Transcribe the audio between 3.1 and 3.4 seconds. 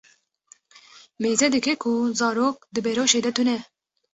de